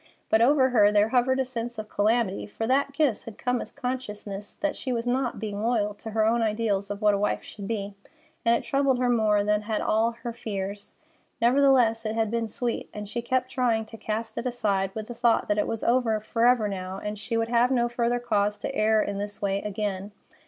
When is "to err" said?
18.57-19.03